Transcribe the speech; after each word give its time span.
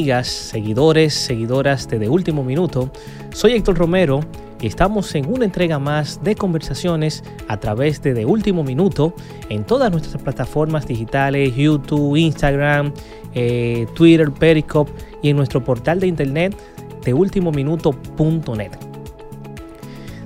amigas, 0.00 0.28
seguidores, 0.28 1.12
seguidoras 1.12 1.88
de 1.88 1.98
De 1.98 2.08
Último 2.08 2.44
Minuto. 2.44 2.92
Soy 3.32 3.54
Héctor 3.54 3.78
Romero 3.78 4.20
y 4.60 4.68
estamos 4.68 5.12
en 5.16 5.26
una 5.26 5.44
entrega 5.44 5.80
más 5.80 6.22
de 6.22 6.36
conversaciones 6.36 7.24
a 7.48 7.56
través 7.56 8.00
de 8.00 8.14
De 8.14 8.24
Último 8.24 8.62
Minuto 8.62 9.12
en 9.48 9.64
todas 9.64 9.90
nuestras 9.90 10.22
plataformas 10.22 10.86
digitales, 10.86 11.56
YouTube, 11.56 12.14
Instagram, 12.14 12.92
eh, 13.34 13.88
Twitter, 13.96 14.30
Periscope 14.30 14.92
y 15.20 15.30
en 15.30 15.36
nuestro 15.36 15.64
portal 15.64 15.98
de 15.98 16.06
internet 16.06 16.56
deultimominuto.net. 17.04 18.70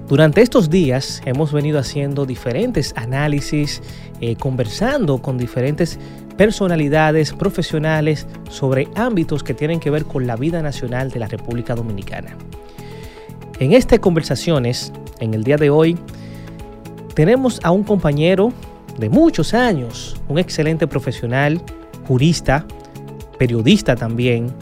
Durante 0.07 0.43
estos 0.43 0.68
días 0.68 1.23
hemos 1.25 1.50
venido 1.50 1.79
haciendo 1.79 2.27
diferentes 2.27 2.93
análisis, 2.98 3.80
eh, 4.20 4.36
conversando 4.36 5.23
con 5.23 5.39
diferentes 5.39 5.98
personalidades 6.43 7.32
profesionales 7.32 8.27
sobre 8.50 8.88
ámbitos 8.96 9.45
que 9.45 9.54
tienen 9.54 9.79
que 9.79 9.90
ver 9.90 10.04
con 10.06 10.27
la 10.27 10.34
vida 10.34 10.61
nacional 10.61 11.08
de 11.08 11.20
la 11.20 11.29
República 11.29 11.76
Dominicana. 11.76 12.36
En 13.61 13.72
estas 13.72 14.00
conversaciones, 14.00 14.93
en 15.20 15.34
el 15.34 15.44
día 15.44 15.57
de 15.57 15.70
hoy, 15.70 15.96
tenemos 17.14 17.61
a 17.62 17.70
un 17.70 17.84
compañero 17.84 18.53
de 18.98 19.08
muchos 19.08 19.54
años, 19.54 20.20
un 20.26 20.40
excelente 20.40 20.89
profesional, 20.89 21.62
jurista, 22.08 22.67
periodista 23.39 23.95
también, 23.95 24.53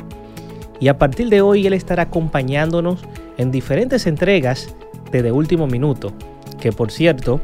y 0.80 0.88
a 0.88 0.98
partir 0.98 1.30
de 1.30 1.40
hoy 1.40 1.66
él 1.66 1.72
estará 1.72 2.02
acompañándonos 2.02 3.00
en 3.38 3.50
diferentes 3.50 4.06
entregas 4.06 4.76
de 5.12 5.22
De 5.22 5.32
Último 5.32 5.66
Minuto, 5.66 6.12
que 6.60 6.72
por 6.72 6.90
cierto, 6.90 7.40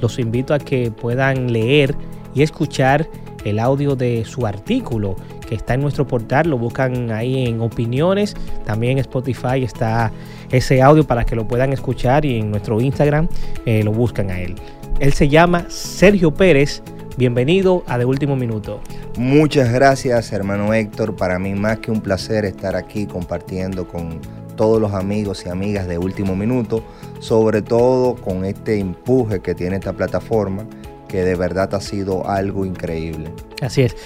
los 0.00 0.20
invito 0.20 0.54
a 0.54 0.60
que 0.60 0.92
puedan 0.92 1.52
leer 1.52 1.96
y 2.36 2.42
escuchar 2.42 3.08
el 3.44 3.58
audio 3.58 3.96
de 3.96 4.24
su 4.24 4.46
artículo 4.46 5.16
que 5.48 5.54
está 5.54 5.74
en 5.74 5.80
nuestro 5.80 6.06
portal, 6.06 6.48
lo 6.48 6.58
buscan 6.58 7.10
ahí 7.10 7.46
en 7.46 7.60
opiniones, 7.60 8.34
también 8.64 8.92
en 8.92 8.98
Spotify 8.98 9.62
está 9.62 10.12
ese 10.50 10.82
audio 10.82 11.04
para 11.04 11.24
que 11.24 11.36
lo 11.36 11.46
puedan 11.46 11.72
escuchar 11.72 12.24
y 12.24 12.38
en 12.38 12.50
nuestro 12.50 12.80
Instagram 12.80 13.28
eh, 13.66 13.82
lo 13.82 13.92
buscan 13.92 14.30
a 14.30 14.40
él. 14.40 14.54
Él 15.00 15.12
se 15.12 15.28
llama 15.28 15.66
Sergio 15.68 16.32
Pérez, 16.32 16.82
bienvenido 17.16 17.84
a 17.86 17.98
De 17.98 18.04
Último 18.04 18.36
Minuto. 18.36 18.80
Muchas 19.16 19.72
gracias 19.72 20.32
hermano 20.32 20.72
Héctor, 20.72 21.16
para 21.16 21.38
mí 21.38 21.54
más 21.54 21.78
que 21.78 21.90
un 21.90 22.00
placer 22.00 22.44
estar 22.44 22.76
aquí 22.76 23.06
compartiendo 23.06 23.88
con 23.88 24.20
todos 24.56 24.80
los 24.80 24.92
amigos 24.92 25.44
y 25.46 25.48
amigas 25.48 25.88
de 25.88 25.96
Último 25.96 26.36
Minuto, 26.36 26.84
sobre 27.18 27.62
todo 27.62 28.14
con 28.14 28.44
este 28.44 28.78
empuje 28.78 29.40
que 29.40 29.54
tiene 29.54 29.76
esta 29.76 29.94
plataforma 29.94 30.66
que 31.10 31.22
de 31.24 31.34
verdad 31.34 31.74
ha 31.74 31.80
sido 31.80 32.28
algo 32.28 32.64
increíble. 32.64 33.30
Así 33.60 33.82
es. 33.82 33.96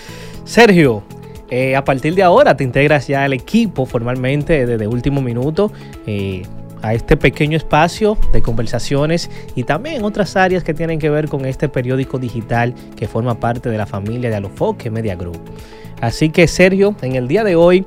Sergio, 0.44 1.02
eh, 1.50 1.76
a 1.76 1.84
partir 1.84 2.14
de 2.14 2.22
ahora 2.22 2.56
te 2.56 2.64
integras 2.64 3.06
ya 3.06 3.24
al 3.24 3.32
equipo 3.32 3.86
formalmente 3.86 4.66
desde 4.66 4.86
último 4.86 5.20
minuto. 5.20 5.70
Eh, 6.06 6.42
a 6.82 6.92
este 6.92 7.16
pequeño 7.16 7.56
espacio 7.56 8.18
de 8.34 8.42
conversaciones 8.42 9.30
y 9.54 9.64
también 9.64 10.04
otras 10.04 10.36
áreas 10.36 10.62
que 10.62 10.74
tienen 10.74 10.98
que 10.98 11.08
ver 11.08 11.30
con 11.30 11.46
este 11.46 11.66
periódico 11.70 12.18
digital 12.18 12.74
que 12.94 13.08
forma 13.08 13.40
parte 13.40 13.70
de 13.70 13.78
la 13.78 13.86
familia 13.86 14.28
de 14.28 14.36
Alofoque 14.36 14.90
Media 14.90 15.16
Group. 15.16 15.40
Así 16.02 16.28
que 16.28 16.46
Sergio, 16.46 16.94
en 17.00 17.16
el 17.16 17.26
día 17.26 17.42
de 17.42 17.56
hoy 17.56 17.86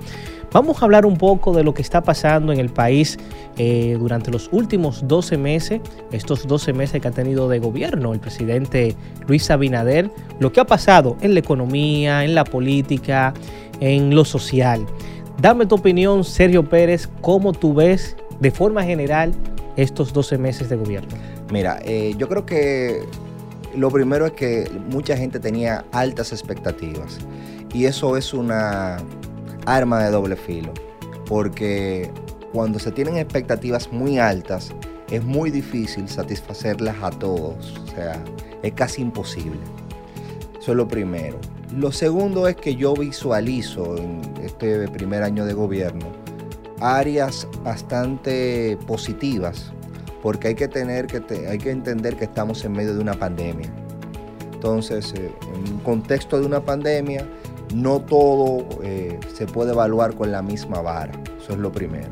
Vamos 0.52 0.82
a 0.82 0.86
hablar 0.86 1.06
un 1.06 1.18
poco 1.18 1.54
de 1.54 1.64
lo 1.64 1.74
que 1.74 1.82
está 1.82 2.02
pasando 2.02 2.54
en 2.54 2.60
el 2.60 2.70
país 2.70 3.18
eh, 3.58 3.98
durante 4.00 4.32
los 4.32 4.50
últimos 4.52 5.08
12 5.08 5.38
meses, 5.38 5.82
estos 6.12 6.48
12 6.48 6.74
meses 6.74 7.02
que 7.02 7.08
ha 7.08 7.12
tenido 7.12 7.50
de 7.50 7.60
gobierno 7.60 8.14
el 8.14 8.20
presidente 8.20 8.96
Luis 9.28 9.52
Abinader, 9.52 10.10
lo 10.40 10.52
que 10.54 10.62
ha 10.62 10.66
pasado 10.66 11.18
en 11.22 11.34
la 11.34 11.42
economía, 11.42 12.24
en 12.24 12.34
la 12.34 12.46
política, 12.46 13.34
en 13.82 14.16
lo 14.16 14.24
social. 14.24 14.86
Dame 15.42 15.66
tu 15.66 15.76
opinión, 15.76 16.24
Sergio 16.24 16.68
Pérez, 16.68 17.10
cómo 17.22 17.52
tú 17.52 17.74
ves 17.74 18.16
de 18.40 18.50
forma 18.50 18.84
general 18.84 19.34
estos 19.76 20.14
12 20.14 20.38
meses 20.38 20.70
de 20.70 20.78
gobierno. 20.78 21.16
Mira, 21.52 21.80
eh, 21.84 22.16
yo 22.18 22.28
creo 22.28 22.46
que 22.46 23.04
lo 23.76 23.92
primero 23.92 24.26
es 24.26 24.32
que 24.32 24.72
mucha 24.90 25.16
gente 25.18 25.40
tenía 25.40 25.86
altas 25.92 26.32
expectativas 26.32 27.20
y 27.74 27.86
eso 27.86 28.18
es 28.18 28.34
una 28.34 28.98
arma 29.68 30.04
de 30.04 30.12
doble 30.12 30.38
filo, 30.38 30.74
porque 31.28 32.10
cuando 32.54 32.80
se 32.80 32.92
tienen 32.92 33.18
expectativas 33.18 33.92
muy 33.92 34.18
altas, 34.18 34.74
es 35.12 35.24
muy 35.24 35.52
difícil 35.52 36.08
satisfacerlas 36.08 36.96
a 37.02 37.12
todos, 37.12 37.78
o 37.78 37.88
sea, 37.88 38.24
es 38.64 38.74
casi 38.74 39.02
imposible. 39.02 39.60
Eso 40.58 40.72
es 40.72 40.78
lo 40.78 40.88
primero. 40.88 41.38
Lo 41.76 41.92
segundo 41.92 42.48
es 42.48 42.56
que 42.56 42.76
yo 42.76 42.94
visualizo 42.94 43.98
en 43.98 44.22
este 44.42 44.88
primer 44.88 45.22
año 45.22 45.46
de 45.46 45.54
gobierno 45.54 46.06
áreas 46.80 47.48
bastante 47.64 48.78
positivas, 48.88 49.74
porque 50.22 50.50
hay 50.50 50.56
que 50.56 50.68
tener 50.68 51.08
que 51.08 51.48
hay 51.48 51.58
que 51.58 51.72
entender 51.72 52.16
que 52.16 52.26
estamos 52.26 52.64
en 52.64 52.72
medio 52.72 52.94
de 52.96 53.02
una 53.02 53.14
pandemia. 53.14 53.70
Entonces, 54.54 55.14
eh, 55.18 55.32
en 55.54 55.74
un 55.74 55.80
contexto 55.80 56.40
de 56.40 56.46
una 56.46 56.62
pandemia, 56.62 57.28
no 57.74 58.02
todo 58.02 58.66
eh, 58.84 59.20
se 59.34 59.46
puede 59.46 59.72
evaluar 59.72 60.16
con 60.16 60.32
la 60.32 60.42
misma 60.42 60.82
vara. 60.82 61.14
Eso 61.42 61.54
es 61.54 61.60
lo 61.60 61.72
primero. 61.72 62.12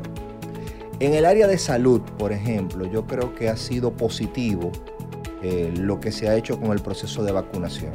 En 0.98 1.14
el 1.14 1.26
área 1.26 1.46
de 1.46 1.58
salud, 1.58 2.00
por 2.18 2.32
ejemplo, 2.32 2.86
yo 2.86 3.06
creo 3.06 3.34
que 3.34 3.48
ha 3.48 3.56
sido 3.56 3.92
positivo 3.92 4.72
eh, 5.42 5.72
lo 5.76 6.00
que 6.00 6.10
se 6.10 6.28
ha 6.28 6.36
hecho 6.36 6.58
con 6.58 6.72
el 6.72 6.80
proceso 6.80 7.22
de 7.22 7.32
vacunación. 7.32 7.92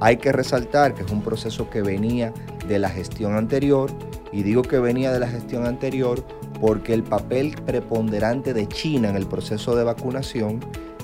Hay 0.00 0.16
que 0.16 0.32
resaltar 0.32 0.94
que 0.94 1.02
es 1.02 1.10
un 1.10 1.22
proceso 1.22 1.68
que 1.68 1.82
venía 1.82 2.32
de 2.68 2.78
la 2.78 2.88
gestión 2.88 3.34
anterior 3.34 3.90
y 4.32 4.42
digo 4.42 4.62
que 4.62 4.78
venía 4.78 5.12
de 5.12 5.20
la 5.20 5.28
gestión 5.28 5.66
anterior 5.66 6.24
porque 6.60 6.94
el 6.94 7.02
papel 7.02 7.56
preponderante 7.66 8.54
de 8.54 8.68
China 8.68 9.10
en 9.10 9.16
el 9.16 9.26
proceso 9.26 9.74
de 9.74 9.84
vacunación 9.84 10.60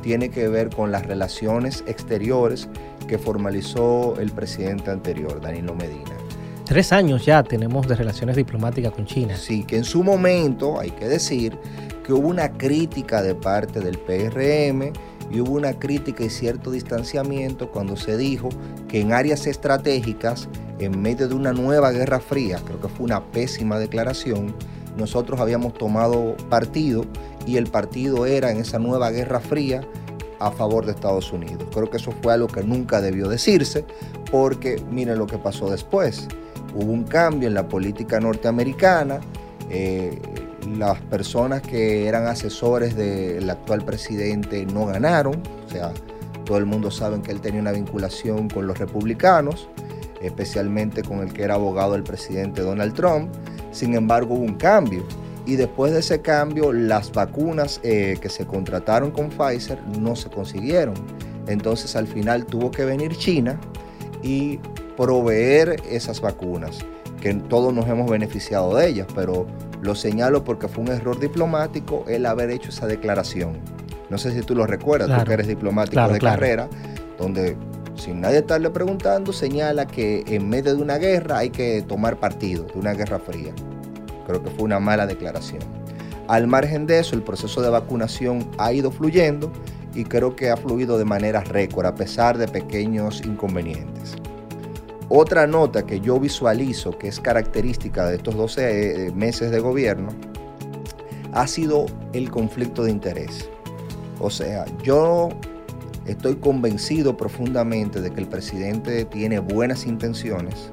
tiene 0.08 0.30
que 0.30 0.48
ver 0.48 0.70
con 0.70 0.90
las 0.90 1.04
relaciones 1.04 1.84
exteriores 1.86 2.66
que 3.06 3.18
formalizó 3.18 4.18
el 4.18 4.30
presidente 4.30 4.90
anterior, 4.90 5.38
Danilo 5.38 5.74
Medina. 5.74 6.16
Tres 6.64 6.94
años 6.94 7.26
ya 7.26 7.42
tenemos 7.42 7.86
de 7.86 7.94
relaciones 7.94 8.34
diplomáticas 8.34 8.92
con 8.92 9.04
China. 9.04 9.36
Sí, 9.36 9.64
que 9.64 9.76
en 9.76 9.84
su 9.84 10.02
momento, 10.02 10.80
hay 10.80 10.92
que 10.92 11.04
decir, 11.04 11.58
que 12.06 12.14
hubo 12.14 12.26
una 12.26 12.52
crítica 12.52 13.20
de 13.20 13.34
parte 13.34 13.80
del 13.80 13.98
PRM 13.98 14.94
y 15.30 15.40
hubo 15.40 15.52
una 15.52 15.74
crítica 15.74 16.24
y 16.24 16.30
cierto 16.30 16.70
distanciamiento 16.70 17.70
cuando 17.70 17.94
se 17.94 18.16
dijo 18.16 18.48
que 18.88 19.02
en 19.02 19.12
áreas 19.12 19.46
estratégicas, 19.46 20.48
en 20.78 21.02
medio 21.02 21.28
de 21.28 21.34
una 21.34 21.52
nueva 21.52 21.90
guerra 21.90 22.18
fría, 22.18 22.62
creo 22.64 22.80
que 22.80 22.88
fue 22.88 23.04
una 23.04 23.22
pésima 23.26 23.78
declaración, 23.78 24.54
nosotros 24.96 25.38
habíamos 25.38 25.74
tomado 25.74 26.34
partido 26.48 27.04
y 27.48 27.56
el 27.56 27.66
partido 27.66 28.26
era 28.26 28.50
en 28.50 28.58
esa 28.58 28.78
nueva 28.78 29.10
guerra 29.10 29.40
fría 29.40 29.80
a 30.38 30.50
favor 30.50 30.84
de 30.84 30.92
Estados 30.92 31.32
Unidos. 31.32 31.64
Creo 31.72 31.88
que 31.88 31.96
eso 31.96 32.12
fue 32.22 32.34
algo 32.34 32.46
que 32.46 32.62
nunca 32.62 33.00
debió 33.00 33.26
decirse 33.26 33.86
porque 34.30 34.82
miren 34.90 35.18
lo 35.18 35.26
que 35.26 35.38
pasó 35.38 35.70
después. 35.70 36.28
Hubo 36.74 36.92
un 36.92 37.04
cambio 37.04 37.48
en 37.48 37.54
la 37.54 37.66
política 37.66 38.20
norteamericana. 38.20 39.20
Eh, 39.70 40.20
las 40.76 41.00
personas 41.00 41.62
que 41.62 42.06
eran 42.06 42.26
asesores 42.26 42.94
del 42.94 43.48
actual 43.48 43.82
presidente 43.82 44.66
no 44.66 44.84
ganaron. 44.84 45.42
O 45.66 45.70
sea, 45.70 45.94
todo 46.44 46.58
el 46.58 46.66
mundo 46.66 46.90
sabe 46.90 47.18
que 47.22 47.32
él 47.32 47.40
tenía 47.40 47.62
una 47.62 47.72
vinculación 47.72 48.50
con 48.50 48.66
los 48.66 48.78
republicanos, 48.78 49.70
especialmente 50.20 51.02
con 51.02 51.20
el 51.20 51.32
que 51.32 51.44
era 51.44 51.54
abogado 51.54 51.92
del 51.92 52.02
presidente 52.02 52.60
Donald 52.60 52.92
Trump. 52.92 53.30
Sin 53.72 53.94
embargo, 53.94 54.34
hubo 54.34 54.44
un 54.44 54.56
cambio 54.56 55.02
y 55.48 55.56
después 55.56 55.94
de 55.94 56.00
ese 56.00 56.20
cambio 56.20 56.74
las 56.74 57.10
vacunas 57.10 57.80
eh, 57.82 58.18
que 58.20 58.28
se 58.28 58.44
contrataron 58.44 59.10
con 59.10 59.30
Pfizer 59.30 59.80
no 59.98 60.14
se 60.14 60.28
consiguieron. 60.28 60.92
Entonces 61.46 61.96
al 61.96 62.06
final 62.06 62.44
tuvo 62.44 62.70
que 62.70 62.84
venir 62.84 63.16
China 63.16 63.58
y 64.22 64.58
proveer 64.94 65.80
esas 65.88 66.20
vacunas, 66.20 66.80
que 67.22 67.32
todos 67.32 67.72
nos 67.72 67.88
hemos 67.88 68.10
beneficiado 68.10 68.76
de 68.76 68.88
ellas, 68.88 69.06
pero 69.14 69.46
lo 69.80 69.94
señalo 69.94 70.44
porque 70.44 70.68
fue 70.68 70.84
un 70.84 70.90
error 70.90 71.18
diplomático 71.18 72.04
el 72.08 72.26
haber 72.26 72.50
hecho 72.50 72.68
esa 72.68 72.86
declaración. 72.86 73.54
No 74.10 74.18
sé 74.18 74.32
si 74.34 74.42
tú 74.42 74.54
lo 74.54 74.66
recuerdas, 74.66 75.18
tú 75.18 75.24
que 75.24 75.32
eres 75.32 75.46
diplomático 75.46 76.08
de 76.08 76.18
carrera, 76.18 76.68
donde 77.16 77.56
sin 77.94 78.20
nadie 78.20 78.40
estarle 78.40 78.68
preguntando, 78.68 79.32
señala 79.32 79.86
que 79.86 80.24
en 80.26 80.46
medio 80.46 80.76
de 80.76 80.82
una 80.82 80.98
guerra 80.98 81.38
hay 81.38 81.48
que 81.48 81.82
tomar 81.88 82.20
partido, 82.20 82.64
de 82.64 82.78
una 82.78 82.92
guerra 82.92 83.18
fría. 83.18 83.54
Creo 84.28 84.42
que 84.42 84.50
fue 84.50 84.64
una 84.64 84.78
mala 84.78 85.06
declaración. 85.06 85.62
Al 86.28 86.46
margen 86.46 86.86
de 86.86 86.98
eso, 86.98 87.16
el 87.16 87.22
proceso 87.22 87.62
de 87.62 87.70
vacunación 87.70 88.46
ha 88.58 88.72
ido 88.74 88.90
fluyendo 88.90 89.50
y 89.94 90.04
creo 90.04 90.36
que 90.36 90.50
ha 90.50 90.56
fluido 90.58 90.98
de 90.98 91.06
manera 91.06 91.40
récord 91.40 91.86
a 91.86 91.94
pesar 91.94 92.36
de 92.36 92.46
pequeños 92.46 93.22
inconvenientes. 93.24 94.16
Otra 95.08 95.46
nota 95.46 95.86
que 95.86 96.00
yo 96.00 96.20
visualizo 96.20 96.98
que 96.98 97.08
es 97.08 97.18
característica 97.18 98.06
de 98.06 98.16
estos 98.16 98.36
12 98.36 99.06
eh, 99.06 99.12
meses 99.12 99.50
de 99.50 99.60
gobierno 99.60 100.10
ha 101.32 101.46
sido 101.46 101.86
el 102.12 102.30
conflicto 102.30 102.84
de 102.84 102.90
interés. 102.90 103.48
O 104.20 104.28
sea, 104.28 104.66
yo 104.82 105.30
estoy 106.06 106.36
convencido 106.36 107.16
profundamente 107.16 108.02
de 108.02 108.10
que 108.10 108.20
el 108.20 108.28
presidente 108.28 109.06
tiene 109.06 109.38
buenas 109.38 109.86
intenciones. 109.86 110.70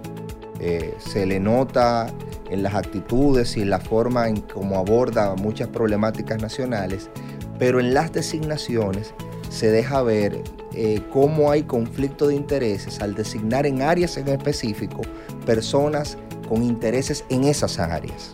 Eh, 0.60 0.94
se 0.98 1.26
le 1.26 1.40
nota 1.40 2.08
en 2.50 2.64
las 2.64 2.76
actitudes 2.76 3.58
y 3.58 3.62
en 3.62 3.70
la 3.70 3.80
forma 3.80 4.28
en 4.28 4.42
cómo 4.42 4.78
aborda 4.78 5.36
muchas 5.36 5.68
problemáticas 5.70 6.42
nacionales, 6.42 7.10
pero 7.58 7.80
en 7.80 7.94
las 7.94 8.12
designaciones 8.12 9.14
se 9.50 9.72
deja 9.72 10.02
ver 10.02 10.44
eh, 10.74 11.02
cómo 11.12 11.52
hay 11.52 11.64
conflicto 11.64 12.28
de 12.28 12.36
intereses 12.36 13.00
al 13.02 13.16
designar 13.16 13.66
en 13.66 13.82
áreas 13.82 14.18
en 14.18 14.28
específico 14.28 15.02
personas 15.46 16.18
con 16.50 16.64
intereses 16.64 17.24
en 17.30 17.46
esas 17.46 17.80
áreas. 17.80 18.32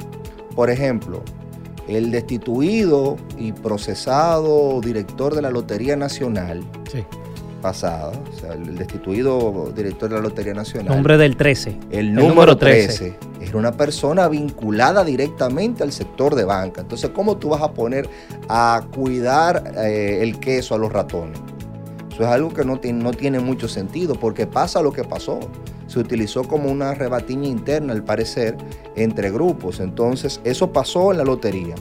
Por 0.56 0.70
ejemplo, 0.70 1.22
el 1.88 2.12
destituido 2.12 3.18
y 3.38 3.52
procesado 3.52 4.82
director 4.82 5.36
de 5.36 5.42
la 5.42 5.50
Lotería 5.50 5.96
Nacional 5.96 6.64
pasada, 7.62 8.12
o 8.12 8.40
sea, 8.40 8.54
el 8.54 8.76
destituido 8.76 9.72
director 9.76 10.10
de 10.10 10.16
la 10.16 10.22
Lotería 10.22 10.54
Nacional. 10.54 10.94
Nombre 10.94 11.18
del 11.18 11.38
13. 11.38 11.78
El 11.92 12.14
número, 12.14 12.58
13. 12.58 13.18
Era 13.40 13.58
una 13.58 13.72
persona 13.72 14.28
vinculada 14.28 15.04
directamente 15.04 15.84
al 15.84 15.92
sector 15.92 16.36
de 16.36 16.44
banca. 16.44 16.82
Entonces, 16.82 17.12
¿cómo 17.12 17.38
tú 17.38 17.50
vas 17.50 17.62
a 17.62 17.72
poner 17.72 18.10
a 18.50 18.84
cuidar 18.94 19.74
eh, 19.78 20.20
el 20.22 20.40
queso 20.40 20.76
a 20.76 20.78
los 20.78 20.92
ratones? 20.92 21.40
Eso 22.12 22.24
es 22.24 22.30
algo 22.30 22.54
que 22.54 22.66
no 22.66 22.80
tiene, 22.80 23.04
no 23.04 23.12
tiene 23.12 23.40
mucho 23.40 23.68
sentido 23.68 24.16
porque 24.16 24.48
pasa 24.48 24.82
lo 24.82 24.92
que 24.92 25.04
pasó. 25.04 25.40
Se 25.88 26.00
utilizó 26.00 26.44
como 26.44 26.70
una 26.70 26.94
rebatiña 26.94 27.48
interna, 27.48 27.94
al 27.94 28.04
parecer, 28.04 28.58
entre 28.96 29.32
grupos. 29.32 29.80
Entonces, 29.80 30.42
eso 30.44 30.72
pasó 30.72 31.12
en 31.12 31.18
la 31.20 31.24
lotería. 31.24 31.76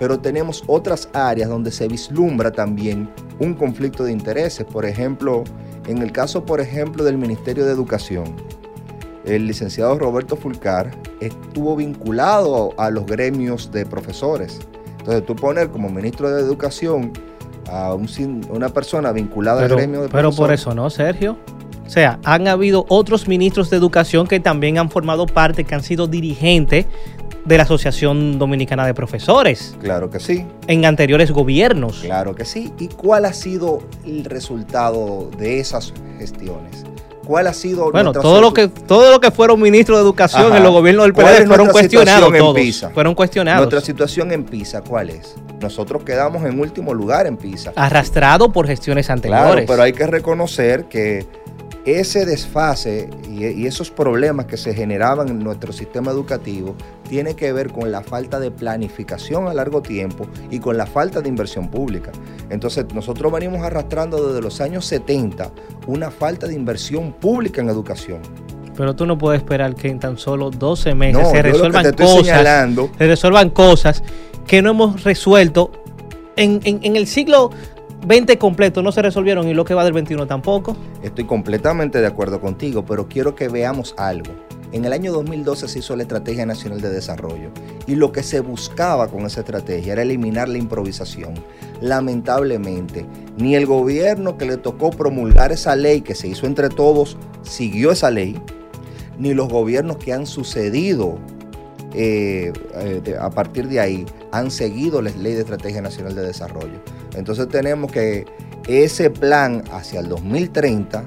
Pero 0.00 0.18
tenemos 0.18 0.64
otras 0.66 1.10
áreas 1.12 1.50
donde 1.50 1.70
se 1.70 1.86
vislumbra 1.86 2.50
también 2.50 3.08
un 3.38 3.52
conflicto 3.52 4.02
de 4.02 4.12
intereses. 4.12 4.64
Por 4.64 4.86
ejemplo, 4.86 5.44
en 5.86 5.98
el 5.98 6.10
caso, 6.10 6.44
por 6.46 6.58
ejemplo, 6.60 7.04
del 7.04 7.18
Ministerio 7.18 7.66
de 7.66 7.72
Educación, 7.72 8.34
el 9.26 9.46
licenciado 9.46 9.98
Roberto 9.98 10.36
Fulcar 10.36 10.90
estuvo 11.20 11.76
vinculado 11.76 12.72
a 12.78 12.88
los 12.90 13.04
gremios 13.04 13.70
de 13.72 13.84
profesores. 13.84 14.60
Entonces, 15.00 15.24
tú 15.26 15.36
poner 15.36 15.68
como 15.68 15.90
ministro 15.90 16.30
de 16.30 16.40
Educación 16.40 17.12
a 17.68 17.94
una 17.94 18.70
persona 18.70 19.12
vinculada 19.12 19.62
al 19.62 19.68
gremio 19.68 20.02
de 20.02 20.08
Pero 20.08 20.32
por 20.32 20.50
eso 20.50 20.74
no, 20.74 20.88
Sergio. 20.88 21.36
O 21.86 21.90
sea, 21.90 22.18
han 22.24 22.48
habido 22.48 22.86
otros 22.88 23.28
ministros 23.28 23.68
de 23.68 23.76
educación 23.76 24.26
que 24.26 24.40
también 24.40 24.78
han 24.78 24.90
formado 24.90 25.26
parte, 25.26 25.64
que 25.64 25.74
han 25.74 25.82
sido 25.82 26.06
dirigentes 26.06 26.86
de 27.50 27.56
la 27.56 27.64
Asociación 27.64 28.38
Dominicana 28.38 28.86
de 28.86 28.94
Profesores. 28.94 29.74
Claro 29.80 30.08
que 30.08 30.20
sí. 30.20 30.46
En 30.68 30.84
anteriores 30.84 31.32
gobiernos. 31.32 31.98
Claro 31.98 32.36
que 32.36 32.44
sí. 32.44 32.72
¿Y 32.78 32.86
cuál 32.86 33.24
ha 33.24 33.32
sido 33.32 33.82
el 34.06 34.24
resultado 34.24 35.28
de 35.36 35.58
esas 35.58 35.92
gestiones? 36.16 36.84
¿Cuál 37.26 37.48
ha 37.48 37.52
sido 37.52 37.90
Bueno, 37.90 38.12
todo 38.12 38.40
lo 38.40 38.54
que 38.54 38.68
todo 38.68 39.10
lo 39.10 39.20
que 39.20 39.32
fueron 39.32 39.60
ministros 39.60 39.98
de 39.98 40.02
educación 40.02 40.54
en 40.54 40.62
los 40.62 40.72
gobiernos 40.72 41.04
del 41.06 41.12
PLD 41.12 41.48
fueron 41.48 41.68
cuestionados 41.68 42.32
todos. 42.32 42.92
Fueron 42.94 43.14
cuestionados. 43.16 43.62
Nuestra 43.62 43.80
situación 43.80 44.30
en 44.30 44.44
PISA, 44.44 44.82
¿cuál 44.82 45.10
es? 45.10 45.34
Nosotros 45.60 46.04
quedamos 46.04 46.44
en 46.44 46.58
último 46.58 46.94
lugar 46.94 47.26
en 47.26 47.36
PISA. 47.36 47.72
Arrastrado 47.74 48.52
por 48.52 48.68
gestiones 48.68 49.10
anteriores. 49.10 49.44
Claro, 49.44 49.66
pero 49.66 49.82
hay 49.82 49.92
que 49.92 50.06
reconocer 50.06 50.84
que 50.84 51.26
ese 51.84 52.26
desfase 52.26 53.08
y, 53.28 53.66
esos 53.66 53.90
problemas 53.90 54.46
que 54.46 54.56
se 54.56 54.74
generaban 54.74 55.28
en 55.28 55.38
nuestro 55.38 55.72
sistema 55.72 56.10
educativo 56.10 56.74
tiene 57.08 57.34
que 57.34 57.52
ver 57.52 57.70
con 57.70 57.90
la 57.90 58.02
falta 58.02 58.38
de 58.38 58.50
planificación 58.50 59.48
a 59.48 59.54
largo 59.54 59.80
tiempo 59.80 60.26
y 60.50 60.58
con 60.58 60.76
la 60.76 60.86
falta 60.86 61.20
de 61.20 61.28
inversión 61.28 61.68
pública. 61.70 62.12
Entonces 62.50 62.84
nosotros 62.94 63.32
venimos 63.32 63.62
arrastrando 63.62 64.28
desde 64.28 64.42
los 64.42 64.60
años 64.60 64.84
70 64.86 65.50
una 65.86 66.10
falta 66.10 66.46
de 66.46 66.54
inversión 66.54 67.12
pública 67.12 67.60
en 67.60 67.68
educación. 67.68 68.20
Pero 68.76 68.94
tú 68.94 69.06
no 69.06 69.18
puedes 69.18 69.40
esperar 69.40 69.74
que 69.74 69.88
en 69.88 69.98
tan 69.98 70.18
solo 70.18 70.50
12 70.50 70.94
meses 70.94 71.28
se 71.28 71.42
resuelvan 71.42 71.92
cosas. 71.92 72.26
Se 72.98 73.06
resuelvan 73.06 73.50
cosas 73.50 74.02
que 74.46 74.62
no 74.62 74.70
hemos 74.70 75.04
resuelto 75.04 75.70
en, 76.36 76.60
en 76.64 76.96
el 76.96 77.06
siglo 77.06 77.50
20 78.06 78.38
completos 78.38 78.82
no 78.82 78.92
se 78.92 79.02
resolvieron 79.02 79.46
y 79.48 79.54
lo 79.54 79.64
que 79.64 79.74
va 79.74 79.84
del 79.84 79.92
21 79.92 80.26
tampoco. 80.26 80.76
Estoy 81.02 81.24
completamente 81.24 82.00
de 82.00 82.06
acuerdo 82.06 82.40
contigo, 82.40 82.84
pero 82.84 83.08
quiero 83.08 83.34
que 83.34 83.48
veamos 83.48 83.94
algo. 83.98 84.32
En 84.72 84.84
el 84.84 84.92
año 84.92 85.12
2012 85.12 85.68
se 85.68 85.80
hizo 85.80 85.96
la 85.96 86.02
Estrategia 86.02 86.46
Nacional 86.46 86.80
de 86.80 86.90
Desarrollo 86.90 87.50
y 87.86 87.96
lo 87.96 88.12
que 88.12 88.22
se 88.22 88.40
buscaba 88.40 89.08
con 89.08 89.26
esa 89.26 89.40
estrategia 89.40 89.94
era 89.94 90.02
eliminar 90.02 90.48
la 90.48 90.58
improvisación. 90.58 91.34
Lamentablemente, 91.80 93.04
ni 93.36 93.56
el 93.56 93.66
gobierno 93.66 94.38
que 94.38 94.46
le 94.46 94.56
tocó 94.56 94.90
promulgar 94.90 95.50
esa 95.50 95.74
ley 95.74 96.02
que 96.02 96.14
se 96.14 96.28
hizo 96.28 96.46
entre 96.46 96.68
todos 96.68 97.16
siguió 97.42 97.90
esa 97.90 98.10
ley, 98.10 98.40
ni 99.18 99.34
los 99.34 99.48
gobiernos 99.48 99.96
que 99.96 100.12
han 100.12 100.26
sucedido 100.26 101.18
eh, 101.92 102.52
eh, 102.74 103.16
a 103.20 103.30
partir 103.30 103.66
de 103.66 103.80
ahí 103.80 104.06
han 104.32 104.50
seguido 104.50 105.02
la 105.02 105.10
ley 105.10 105.34
de 105.34 105.40
Estrategia 105.40 105.82
Nacional 105.82 106.14
de 106.14 106.22
Desarrollo. 106.22 106.80
Entonces 107.14 107.48
tenemos 107.48 107.90
que 107.90 108.26
ese 108.68 109.10
plan 109.10 109.64
hacia 109.72 110.00
el 110.00 110.08
2030 110.08 111.04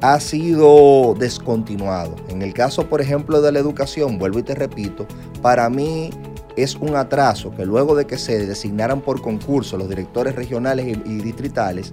ha 0.00 0.20
sido 0.20 1.14
descontinuado. 1.18 2.16
En 2.28 2.42
el 2.42 2.52
caso, 2.52 2.88
por 2.88 3.00
ejemplo, 3.00 3.40
de 3.40 3.52
la 3.52 3.58
educación, 3.58 4.18
vuelvo 4.18 4.38
y 4.38 4.42
te 4.42 4.54
repito, 4.54 5.06
para 5.42 5.68
mí 5.70 6.10
es 6.56 6.74
un 6.76 6.96
atraso 6.96 7.50
que 7.54 7.64
luego 7.64 7.94
de 7.94 8.06
que 8.06 8.18
se 8.18 8.46
designaran 8.46 9.00
por 9.00 9.20
concurso 9.20 9.76
los 9.76 9.88
directores 9.88 10.34
regionales 10.34 10.86
y, 10.86 11.18
distritales, 11.18 11.92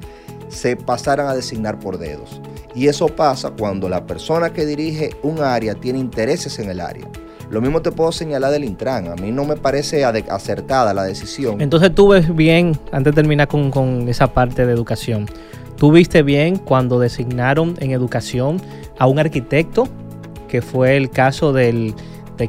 se 0.50 0.76
pasaran 0.76 1.28
a 1.28 1.36
designar 1.36 1.80
por 1.80 1.98
dedos. 1.98 2.42
Y 2.76 2.88
eso 2.88 3.08
pasa 3.08 3.52
cuando 3.52 3.90
la 3.90 4.06
persona 4.06 4.52
que 4.52 4.66
dirige 4.66 5.12
un 5.22 5.40
área 5.40 5.76
tiene 5.76 6.00
intereses 6.00 6.60
en 6.60 6.70
el 6.70 6.80
área. 6.80 7.08
Lo 7.54 7.62
mismo 7.62 7.84
te 7.84 7.92
puedo 7.92 8.12
señalar 8.12 8.52
del 8.52 8.64
Intran. 8.64 9.10
A 9.10 9.16
mí 9.16 9.32
no 9.32 9.46
me 9.46 9.56
parece 9.56 10.04
acertada 10.04 10.92
la 10.92 11.04
decisión. 11.04 11.62
Entonces 11.62 11.94
tú 11.94 12.08
ves 12.08 12.36
bien, 12.36 12.76
antes 12.92 13.14
de 13.14 13.22
terminar 13.22 13.48
con, 13.48 14.10
esa 14.10 14.34
parte 14.34 14.66
de 14.66 14.74
educación, 14.74 15.28
tú 15.78 15.92
viste 15.92 16.24
bien 16.24 16.56
cuando 16.58 16.98
designaron 16.98 17.76
en 17.80 17.92
educación 17.92 18.60
a 18.98 19.06
un 19.06 19.20
arquitecto, 19.20 19.88
que 20.48 20.64
fue 20.64 20.98
el 20.98 21.12
caso 21.12 21.54
de 21.54 21.94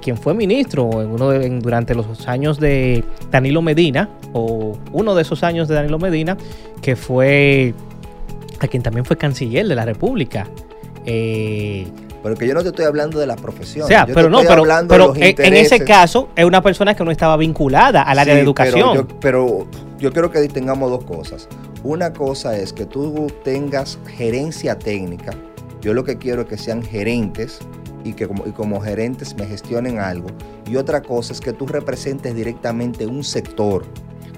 quien 0.00 0.16
fue 0.16 0.32
ministro 0.32 1.02
en 1.02 1.10
uno 1.10 1.32
durante 1.60 1.94
los 1.94 2.26
años 2.26 2.58
de 2.58 3.04
Danilo 3.30 3.60
Medina, 3.60 4.08
o 4.32 4.72
uno 4.90 5.14
de 5.14 5.20
esos 5.20 5.42
años 5.42 5.68
de 5.68 5.74
Danilo 5.74 5.98
Medina, 5.98 6.38
que 6.80 6.96
fue 6.96 7.74
a 8.58 8.68
quien 8.68 8.82
también 8.82 9.04
fue 9.04 9.18
canciller 9.18 9.68
de 9.68 9.74
la 9.74 9.84
República. 9.84 10.48
Eh, 11.04 11.86
pero 12.24 12.36
que 12.36 12.48
yo 12.48 12.54
no 12.54 12.62
te 12.62 12.68
estoy 12.68 12.86
hablando 12.86 13.20
de 13.20 13.26
la 13.26 13.36
profesión. 13.36 13.84
O 13.84 13.86
sea, 13.86 14.06
pero 14.06 14.30
no, 14.30 14.40
pero, 14.40 14.64
pero 14.88 15.14
en 15.14 15.54
ese 15.54 15.84
caso 15.84 16.30
es 16.34 16.46
una 16.46 16.62
persona 16.62 16.94
que 16.94 17.04
no 17.04 17.10
estaba 17.10 17.36
vinculada 17.36 18.00
al 18.00 18.18
área 18.18 18.34
de 18.34 18.40
educación. 18.40 19.06
Pero 19.20 19.66
yo, 19.98 20.10
quiero 20.10 20.30
que 20.30 20.40
distingamos 20.40 20.90
dos 20.90 21.04
cosas. 21.04 21.48
Una 21.82 22.14
cosa 22.14 22.56
es 22.56 22.72
que 22.72 22.86
tú 22.86 23.26
tengas 23.44 23.98
gerencia 24.16 24.78
técnica. 24.78 25.32
Yo 25.82 25.92
lo 25.92 26.02
que 26.02 26.16
quiero 26.16 26.40
es 26.40 26.48
que 26.48 26.56
sean 26.56 26.82
gerentes 26.82 27.58
y 28.04 28.14
que 28.14 28.26
como, 28.26 28.46
y 28.46 28.52
como 28.52 28.80
gerentes 28.80 29.36
me 29.36 29.44
gestionen 29.44 29.98
algo. 29.98 30.28
Y 30.66 30.76
otra 30.76 31.02
cosa 31.02 31.34
es 31.34 31.42
que 31.42 31.52
tú 31.52 31.66
representes 31.66 32.34
directamente 32.34 33.06
un 33.06 33.22
sector. 33.22 33.84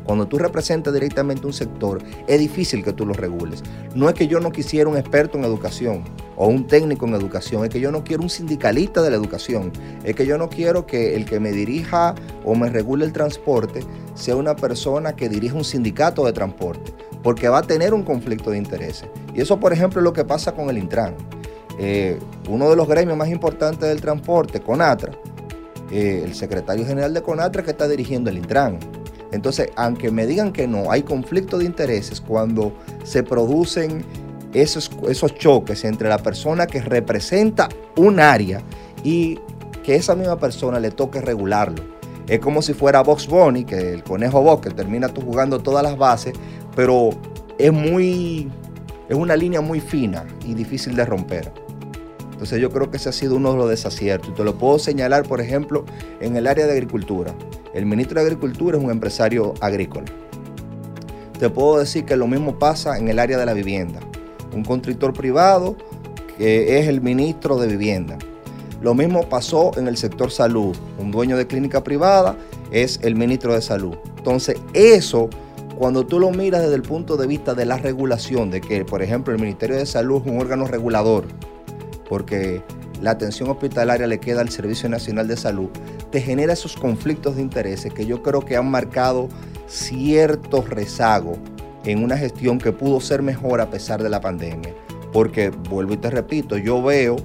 Cuando 0.02 0.26
tú 0.26 0.38
representas 0.38 0.92
directamente 0.92 1.46
un 1.46 1.52
sector, 1.52 2.02
es 2.26 2.40
difícil 2.40 2.82
que 2.82 2.92
tú 2.92 3.06
lo 3.06 3.14
regules. 3.14 3.62
No 3.94 4.08
es 4.08 4.16
que 4.16 4.26
yo 4.26 4.40
no 4.40 4.50
quisiera 4.50 4.90
un 4.90 4.96
experto 4.96 5.38
en 5.38 5.44
educación 5.44 6.02
o 6.36 6.46
un 6.46 6.66
técnico 6.66 7.06
en 7.06 7.14
educación, 7.14 7.64
es 7.64 7.70
que 7.70 7.80
yo 7.80 7.90
no 7.90 8.04
quiero 8.04 8.22
un 8.22 8.30
sindicalista 8.30 9.02
de 9.02 9.10
la 9.10 9.16
educación, 9.16 9.72
es 10.04 10.14
que 10.14 10.26
yo 10.26 10.38
no 10.38 10.48
quiero 10.48 10.86
que 10.86 11.16
el 11.16 11.24
que 11.24 11.40
me 11.40 11.50
dirija 11.50 12.14
o 12.44 12.54
me 12.54 12.68
regule 12.68 13.04
el 13.04 13.12
transporte 13.12 13.80
sea 14.14 14.36
una 14.36 14.54
persona 14.54 15.16
que 15.16 15.28
dirija 15.28 15.56
un 15.56 15.64
sindicato 15.64 16.24
de 16.24 16.32
transporte, 16.32 16.92
porque 17.22 17.48
va 17.48 17.58
a 17.58 17.62
tener 17.62 17.94
un 17.94 18.02
conflicto 18.02 18.50
de 18.50 18.58
intereses. 18.58 19.08
Y 19.34 19.40
eso, 19.40 19.58
por 19.58 19.72
ejemplo, 19.72 20.00
es 20.00 20.04
lo 20.04 20.12
que 20.12 20.24
pasa 20.24 20.52
con 20.52 20.70
el 20.70 20.78
Intran. 20.78 21.14
Eh, 21.78 22.18
uno 22.48 22.70
de 22.70 22.76
los 22.76 22.88
gremios 22.88 23.16
más 23.16 23.28
importantes 23.28 23.88
del 23.88 24.00
transporte, 24.00 24.60
CONATRA, 24.60 25.12
eh, 25.90 26.22
el 26.24 26.34
secretario 26.34 26.86
general 26.86 27.12
de 27.12 27.22
CONATRA 27.22 27.62
que 27.62 27.70
está 27.70 27.86
dirigiendo 27.86 28.30
el 28.30 28.38
Intran. 28.38 28.78
Entonces, 29.32 29.70
aunque 29.76 30.10
me 30.10 30.26
digan 30.26 30.52
que 30.52 30.66
no, 30.66 30.90
hay 30.90 31.02
conflicto 31.02 31.58
de 31.58 31.64
intereses 31.64 32.20
cuando 32.20 32.72
se 33.04 33.22
producen 33.22 34.04
esos, 34.62 34.90
esos 35.08 35.34
choques 35.34 35.84
entre 35.84 36.08
la 36.08 36.18
persona 36.18 36.66
que 36.66 36.80
representa 36.80 37.68
un 37.96 38.20
área 38.20 38.62
y 39.04 39.38
que 39.82 39.94
esa 39.94 40.14
misma 40.14 40.38
persona 40.38 40.80
le 40.80 40.90
toque 40.90 41.20
regularlo. 41.20 41.82
Es 42.28 42.40
como 42.40 42.60
si 42.60 42.74
fuera 42.74 43.02
Box 43.02 43.28
Bunny, 43.28 43.64
que 43.64 43.92
el 43.92 44.02
conejo 44.02 44.42
Box, 44.42 44.68
que 44.68 44.74
termina 44.74 45.08
tú 45.08 45.20
jugando 45.20 45.60
todas 45.60 45.82
las 45.82 45.96
bases, 45.96 46.32
pero 46.74 47.10
es 47.58 47.72
muy, 47.72 48.50
es 49.08 49.16
una 49.16 49.36
línea 49.36 49.60
muy 49.60 49.80
fina 49.80 50.24
y 50.44 50.54
difícil 50.54 50.96
de 50.96 51.04
romper. 51.04 51.52
Entonces 52.32 52.60
yo 52.60 52.70
creo 52.70 52.90
que 52.90 52.98
ese 52.98 53.08
ha 53.08 53.12
sido 53.12 53.36
uno 53.36 53.52
de 53.52 53.58
los 53.58 53.70
desaciertos. 53.70 54.30
Y 54.30 54.32
te 54.32 54.44
lo 54.44 54.58
puedo 54.58 54.78
señalar, 54.78 55.22
por 55.22 55.40
ejemplo, 55.40 55.84
en 56.20 56.36
el 56.36 56.46
área 56.46 56.66
de 56.66 56.72
agricultura. 56.72 57.32
El 57.72 57.86
ministro 57.86 58.20
de 58.20 58.26
Agricultura 58.26 58.76
es 58.76 58.84
un 58.84 58.90
empresario 58.90 59.54
agrícola. 59.60 60.06
Te 61.38 61.48
puedo 61.48 61.78
decir 61.78 62.04
que 62.04 62.16
lo 62.16 62.26
mismo 62.26 62.58
pasa 62.58 62.98
en 62.98 63.08
el 63.08 63.18
área 63.18 63.38
de 63.38 63.46
la 63.46 63.52
vivienda. 63.52 64.00
Un 64.54 64.64
constructor 64.64 65.12
privado 65.12 65.76
que 66.38 66.78
es 66.78 66.88
el 66.88 67.00
ministro 67.00 67.58
de 67.58 67.68
vivienda. 67.68 68.18
Lo 68.82 68.94
mismo 68.94 69.28
pasó 69.28 69.76
en 69.78 69.88
el 69.88 69.96
sector 69.96 70.30
salud. 70.30 70.76
Un 70.98 71.10
dueño 71.10 71.36
de 71.36 71.46
clínica 71.46 71.82
privada 71.82 72.36
es 72.70 73.00
el 73.02 73.16
ministro 73.16 73.54
de 73.54 73.62
salud. 73.62 73.96
Entonces, 74.18 74.58
eso, 74.74 75.30
cuando 75.78 76.04
tú 76.04 76.20
lo 76.20 76.30
miras 76.30 76.62
desde 76.62 76.74
el 76.74 76.82
punto 76.82 77.16
de 77.16 77.26
vista 77.26 77.54
de 77.54 77.64
la 77.64 77.78
regulación, 77.78 78.50
de 78.50 78.60
que, 78.60 78.84
por 78.84 79.02
ejemplo, 79.02 79.32
el 79.32 79.40
Ministerio 79.40 79.76
de 79.76 79.86
Salud 79.86 80.22
es 80.24 80.30
un 80.30 80.40
órgano 80.40 80.66
regulador, 80.66 81.24
porque 82.08 82.62
la 83.00 83.12
atención 83.12 83.48
hospitalaria 83.48 84.06
le 84.06 84.20
queda 84.20 84.40
al 84.42 84.50
Servicio 84.50 84.88
Nacional 84.88 85.28
de 85.28 85.36
Salud, 85.36 85.68
te 86.10 86.20
genera 86.20 86.52
esos 86.52 86.76
conflictos 86.76 87.36
de 87.36 87.42
intereses 87.42 87.92
que 87.92 88.06
yo 88.06 88.22
creo 88.22 88.40
que 88.40 88.56
han 88.56 88.70
marcado 88.70 89.28
cierto 89.66 90.62
rezago 90.62 91.36
en 91.86 92.02
una 92.02 92.18
gestión 92.18 92.58
que 92.58 92.72
pudo 92.72 93.00
ser 93.00 93.22
mejor 93.22 93.60
a 93.60 93.70
pesar 93.70 94.02
de 94.02 94.10
la 94.10 94.20
pandemia. 94.20 94.74
Porque, 95.12 95.50
vuelvo 95.50 95.94
y 95.94 95.96
te 95.96 96.10
repito, 96.10 96.58
yo 96.58 96.82
veo 96.82 97.16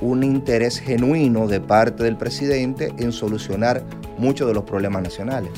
un 0.00 0.22
interés 0.22 0.78
genuino 0.78 1.46
de 1.46 1.60
parte 1.60 2.04
del 2.04 2.16
presidente 2.16 2.92
en 2.98 3.12
solucionar 3.12 3.84
muchos 4.16 4.48
de 4.48 4.54
los 4.54 4.64
problemas 4.64 5.02
nacionales. 5.02 5.50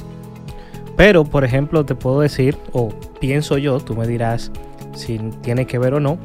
Pero, 0.97 1.25
por 1.25 1.45
ejemplo, 1.45 1.85
te 1.85 1.95
puedo 1.95 2.21
decir, 2.21 2.57
o 2.73 2.89
pienso 3.21 3.59
yo, 3.59 3.79
tú 3.81 3.95
me 3.95 4.07
dirás 4.07 4.51
si 4.95 5.19
tiene 5.43 5.67
que 5.67 5.79
ver 5.79 5.95
o 5.95 6.01
no, 6.01 6.19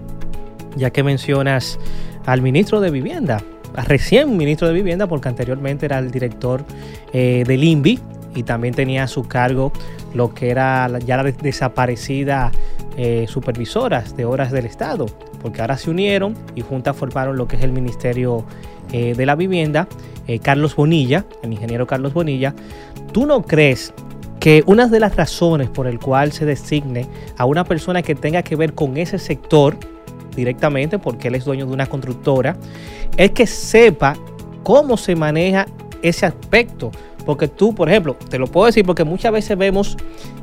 ya 0.78 0.92
que 0.92 1.04
mencionas 1.04 1.78
al 2.26 2.42
ministro 2.42 2.80
de 2.80 2.90
Vivienda, 2.90 3.44
recién 3.74 4.38
ministro 4.38 4.68
de 4.68 4.74
Vivienda, 4.74 5.08
porque 5.08 5.28
anteriormente 5.28 5.86
era 5.86 6.00
el 6.00 6.10
director 6.10 6.64
eh, 7.12 7.44
del 7.46 7.64
INVI 7.64 8.00
y 8.36 8.44
también 8.44 8.74
tenía 8.74 9.04
a 9.04 9.08
su 9.08 9.28
cargo 9.28 9.74
lo 10.14 10.34
que 10.34 10.50
era 10.50 10.88
ya 11.00 11.18
la 11.18 11.24
desaparecida 11.24 12.52
eh, 12.98 13.26
supervisoras 13.28 14.16
de 14.16 14.26
obras 14.26 14.52
del 14.52 14.66
Estado, 14.66 15.06
porque 15.42 15.62
ahora 15.62 15.78
se 15.78 15.90
unieron 15.90 16.36
y 16.56 16.62
juntas 16.62 16.96
formaron 16.96 17.38
lo 17.38 17.48
que 17.48 17.56
es 17.56 17.64
el 17.64 17.72
Ministerio 17.72 18.46
eh, 18.92 19.16
de 19.16 19.26
la 19.26 19.36
Vivienda. 19.36 19.88
Carlos 20.44 20.78
Bonilla, 20.78 21.26
el 21.44 21.52
ingeniero 21.52 21.86
Carlos 21.88 22.14
Bonilla, 22.14 22.56
¿tú 23.12 23.26
no 23.26 23.42
crees 23.42 23.94
que 24.42 24.64
una 24.66 24.88
de 24.88 25.00
las 25.00 25.16
razones 25.16 25.70
por 25.70 25.86
el 25.86 26.00
cual 26.00 26.32
se 26.32 26.46
designe 26.46 27.06
a 27.38 27.46
una 27.46 27.64
persona 27.64 28.02
que 28.02 28.16
tenga 28.16 28.42
que 28.42 28.56
ver 28.56 28.74
con 28.74 28.98
ese 28.98 29.20
sector, 29.20 29.78
directamente 30.36 30.98
porque 30.98 31.28
él 31.28 31.36
es 31.36 31.46
dueño 31.46 31.68
de 31.68 31.74
una 31.74 31.86
constructora, 31.86 32.58
es 33.18 33.32
que 33.32 33.46
sepa 33.46 34.16
cómo 34.64 34.98
se 34.98 35.16
maneja 35.16 35.68
ese 36.02 36.26
aspecto. 36.26 36.92
Porque 37.26 37.48
tú, 37.48 37.74
por 37.76 37.90
ejemplo, 37.90 38.16
te 38.30 38.40
lo 38.40 38.48
puedo 38.48 38.66
decir 38.66 38.86
porque 38.86 39.04
muchas 39.04 39.32
veces 39.32 39.58
vemos 39.58 39.98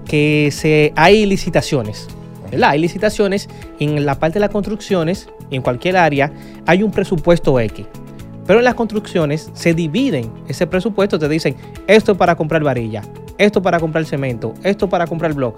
que 0.06 0.50
se, 0.52 0.92
hay 0.96 1.26
licitaciones, 1.26 2.08
¿verdad? 2.50 2.70
Hay 2.70 2.80
licitaciones 2.80 3.48
en 3.78 4.06
la 4.06 4.18
parte 4.18 4.34
de 4.34 4.40
las 4.40 4.50
construcciones, 4.50 5.28
en 5.50 5.62
cualquier 5.62 5.96
área, 5.96 6.32
hay 6.66 6.82
un 6.82 6.90
presupuesto 6.90 7.58
X. 7.58 7.86
Pero 8.46 8.60
en 8.60 8.64
las 8.64 8.74
construcciones 8.74 9.50
se 9.52 9.74
dividen 9.74 10.30
ese 10.48 10.66
presupuesto, 10.66 11.18
te 11.18 11.28
dicen, 11.28 11.56
esto 11.86 12.12
es 12.12 12.18
para 12.18 12.36
comprar 12.36 12.62
varilla, 12.62 13.02
esto 13.36 13.60
para 13.60 13.78
comprar 13.78 14.06
cemento, 14.06 14.54
esto 14.62 14.88
para 14.88 15.06
comprar 15.06 15.34
blog. 15.34 15.54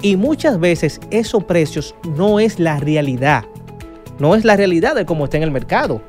Y 0.00 0.16
muchas 0.16 0.58
veces 0.58 1.00
esos 1.10 1.44
precios 1.44 1.94
no 2.16 2.40
es 2.40 2.58
la 2.58 2.78
realidad 2.78 3.44
no 4.20 4.34
es 4.34 4.44
la 4.44 4.54
realidad 4.54 4.94
de 4.94 5.06
cómo 5.06 5.24
está 5.24 5.38
en 5.38 5.42
el 5.42 5.50
mercado. 5.50 6.02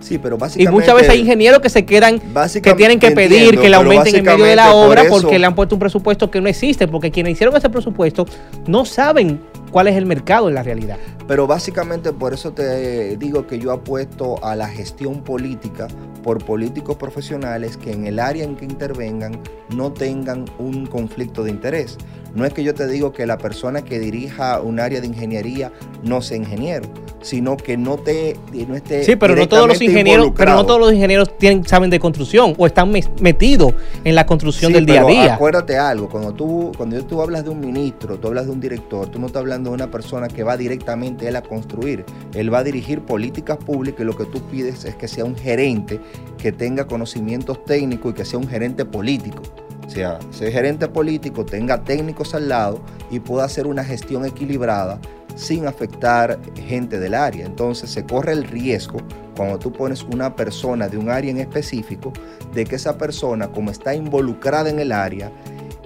Sí, 0.00 0.18
pero 0.18 0.38
básicamente. 0.38 0.70
Y 0.70 0.74
muchas 0.74 0.94
veces 0.94 1.10
hay 1.10 1.20
ingenieros 1.20 1.60
que 1.60 1.68
se 1.68 1.84
quedan, 1.84 2.20
que 2.20 2.74
tienen 2.74 2.98
que 3.00 3.10
pedir 3.10 3.58
que 3.58 3.68
le 3.68 3.76
aumenten 3.76 4.16
en 4.16 4.24
medio 4.24 4.44
de 4.44 4.56
la 4.56 4.74
obra 4.74 5.04
porque 5.08 5.38
le 5.38 5.46
han 5.46 5.54
puesto 5.54 5.74
un 5.74 5.80
presupuesto 5.80 6.30
que 6.30 6.40
no 6.40 6.48
existe, 6.48 6.86
porque 6.86 7.10
quienes 7.10 7.32
hicieron 7.32 7.56
ese 7.56 7.68
presupuesto 7.68 8.26
no 8.66 8.84
saben 8.84 9.40
cuál 9.70 9.88
es 9.88 9.96
el 9.96 10.06
mercado 10.06 10.48
en 10.48 10.54
la 10.54 10.62
realidad. 10.62 10.96
Pero 11.26 11.46
básicamente 11.46 12.12
por 12.12 12.32
eso 12.32 12.52
te 12.52 13.16
digo 13.16 13.46
que 13.46 13.58
yo 13.58 13.72
apuesto 13.72 14.42
a 14.42 14.56
la 14.56 14.68
gestión 14.68 15.22
política 15.22 15.88
por 16.22 16.42
políticos 16.44 16.96
profesionales 16.96 17.76
que 17.76 17.92
en 17.92 18.06
el 18.06 18.18
área 18.18 18.44
en 18.44 18.56
que 18.56 18.64
intervengan 18.64 19.38
no 19.74 19.92
tengan 19.92 20.46
un 20.58 20.86
conflicto 20.86 21.44
de 21.44 21.50
interés. 21.50 21.98
No 22.34 22.44
es 22.44 22.52
que 22.52 22.62
yo 22.62 22.74
te 22.74 22.86
digo 22.86 23.12
que 23.12 23.26
la 23.26 23.38
persona 23.38 23.82
que 23.82 23.98
dirija 23.98 24.60
un 24.60 24.80
área 24.80 25.00
de 25.00 25.06
ingeniería 25.06 25.72
no 26.02 26.20
sea 26.20 26.36
ingeniero, 26.36 26.88
sino 27.22 27.56
que 27.56 27.76
no 27.76 27.96
te 27.96 28.36
no 28.52 28.74
esté 28.74 29.04
Sí, 29.04 29.16
pero 29.16 29.34
no 29.34 29.48
todos 29.48 29.68
los 29.68 29.80
ingenieros, 29.80 30.32
pero 30.36 30.52
no 30.52 30.66
todos 30.66 30.80
los 30.80 30.92
ingenieros 30.92 31.36
tienen 31.38 31.66
saben 31.66 31.90
de 31.90 31.98
construcción 31.98 32.54
o 32.56 32.66
están 32.66 32.92
metidos 33.20 33.74
en 34.04 34.14
la 34.14 34.26
construcción 34.26 34.72
del 34.72 34.86
día 34.86 35.02
a 35.02 35.06
día. 35.06 35.34
Acuérdate 35.34 35.78
algo, 35.78 36.08
cuando 36.08 36.32
tú 36.32 36.72
cuando 36.76 37.02
tú 37.04 37.22
hablas 37.22 37.44
de 37.44 37.50
un 37.50 37.60
ministro, 37.60 38.18
tú 38.18 38.28
hablas 38.28 38.46
de 38.46 38.52
un 38.52 38.60
director, 38.60 39.08
tú 39.08 39.18
no 39.18 39.26
estás 39.26 39.40
hablando 39.40 39.70
de 39.70 39.74
una 39.74 39.90
persona 39.90 40.28
que 40.28 40.42
va 40.42 40.56
directamente 40.56 41.28
él 41.28 41.36
a 41.36 41.42
construir, 41.42 42.04
él 42.34 42.52
va 42.52 42.58
a 42.58 42.64
dirigir 42.64 43.00
políticas 43.02 43.56
públicas 43.56 44.00
y 44.00 44.04
lo 44.04 44.16
que 44.16 44.24
tú 44.24 44.40
pides 44.42 44.84
es 44.84 44.94
que 44.94 45.08
sea 45.08 45.24
un 45.24 45.36
gerente 45.36 46.00
que 46.36 46.52
tenga 46.52 46.86
conocimientos 46.86 47.64
técnicos 47.64 48.12
y 48.12 48.14
que 48.14 48.24
sea 48.24 48.38
un 48.38 48.48
gerente 48.48 48.84
político. 48.84 49.42
O 49.88 49.90
sea, 49.90 50.18
gerente 50.32 50.86
político 50.86 51.46
tenga 51.46 51.82
técnicos 51.82 52.34
al 52.34 52.50
lado 52.50 52.78
y 53.10 53.20
pueda 53.20 53.44
hacer 53.44 53.66
una 53.66 53.82
gestión 53.82 54.26
equilibrada 54.26 55.00
sin 55.34 55.66
afectar 55.66 56.38
gente 56.54 57.00
del 57.00 57.14
área. 57.14 57.46
Entonces 57.46 57.88
se 57.88 58.04
corre 58.04 58.32
el 58.32 58.44
riesgo 58.44 58.98
cuando 59.34 59.58
tú 59.58 59.72
pones 59.72 60.02
una 60.02 60.36
persona 60.36 60.88
de 60.88 60.98
un 60.98 61.08
área 61.08 61.30
en 61.30 61.38
específico 61.38 62.12
de 62.52 62.66
que 62.66 62.76
esa 62.76 62.98
persona, 62.98 63.48
como 63.48 63.70
está 63.70 63.94
involucrada 63.94 64.68
en 64.68 64.78
el 64.78 64.92
área, 64.92 65.32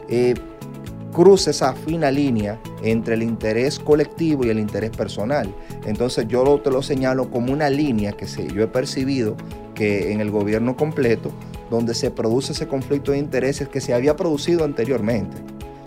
eh, 0.09 0.35
cruce 1.13 1.51
esa 1.51 1.73
fina 1.75 2.11
línea 2.11 2.59
entre 2.83 3.15
el 3.15 3.23
interés 3.23 3.79
colectivo 3.79 4.45
y 4.45 4.49
el 4.49 4.59
interés 4.59 4.91
personal. 4.91 5.55
Entonces 5.87 6.27
yo 6.27 6.61
te 6.61 6.71
lo 6.71 6.83
señalo 6.83 7.31
como 7.31 7.53
una 7.53 7.71
línea 7.71 8.13
que 8.13 8.27
yo 8.27 8.65
he 8.65 8.67
percibido 8.67 9.37
que 9.77 10.13
en 10.13 10.21
el 10.21 10.31
gobierno 10.33 10.77
completo 10.77 11.31
donde 11.73 11.95
se 11.95 12.11
produce 12.11 12.53
ese 12.53 12.69
conflicto 12.69 13.13
de 13.13 13.19
intereses 13.19 13.67
que 13.67 13.81
se 13.81 13.95
había 13.95 14.15
producido 14.15 14.65
anteriormente. 14.65 15.39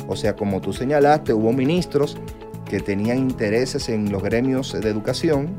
O 0.07 0.15
sea, 0.15 0.35
como 0.35 0.59
tú 0.59 0.73
señalaste, 0.73 1.31
hubo 1.31 1.53
ministros 1.53 2.17
que 2.65 2.79
tenían 2.79 3.19
intereses 3.19 3.87
en 3.89 4.11
los 4.11 4.23
gremios 4.23 4.73
de 4.73 4.89
educación, 4.89 5.49